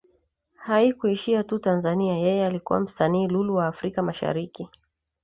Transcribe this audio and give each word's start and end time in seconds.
Haikushia 0.55 1.43
tu 1.43 1.59
Tanzania 1.59 2.13
yeye 2.15 2.45
alikuwa 2.45 2.79
msanii 2.79 3.27
lulu 3.27 3.55
wa 3.55 3.67
Africa 3.67 3.97
mashariki 4.01 4.69